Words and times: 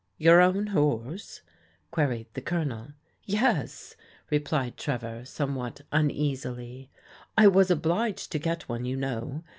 "Your 0.17 0.41
own 0.41 0.65
horse?" 0.65 1.43
queried 1.91 2.25
the 2.33 2.41
Colonel." 2.41 2.87
Yes," 3.23 3.95
replied 4.31 4.75
Trevor 4.75 5.25
somewhat 5.25 5.81
uneasily." 5.91 6.89
I 7.37 7.47
was 7.47 7.69
obliged 7.69 8.31
to 8.31 8.39
get 8.39 8.67
one, 8.67 8.83
you 8.83 8.97
know. 8.97 9.43